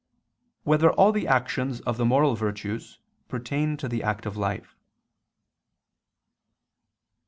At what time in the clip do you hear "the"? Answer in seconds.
1.11-1.27, 1.97-2.05, 3.87-4.01